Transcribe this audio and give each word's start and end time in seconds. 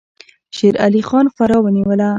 شیر 0.55 0.75
علي 0.85 1.01
خان 1.07 1.25
فراه 1.35 1.61
ونیوله. 1.63 2.09